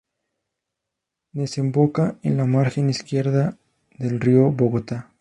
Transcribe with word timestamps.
Desemboca 1.31 2.17
en 2.23 2.35
la 2.35 2.45
margen 2.45 2.89
izquierda 2.89 3.59
del 3.99 4.19
río 4.19 4.49
Bogotá. 4.51 5.09